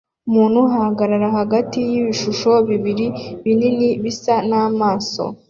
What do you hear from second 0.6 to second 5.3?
ahagarara hagati yibishusho bibiri binini bisa namaso